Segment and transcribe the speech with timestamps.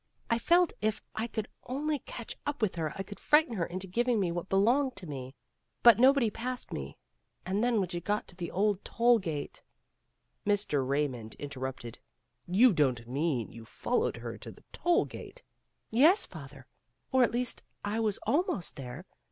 [0.31, 3.85] I felt if I could only catch up with her I could frighten her into
[3.85, 5.35] giving me what belonged to me.
[5.83, 6.97] But nobody passed me,
[7.45, 9.61] and then when she got to the old toll gate"
[10.43, 10.83] Mr.
[10.87, 11.99] Raymond interrupted.
[12.47, 15.49] "You don't mean you followed her to the toll gate I
[15.99, 16.65] ''"Yes, father.
[17.11, 19.05] Or at least I was almost there.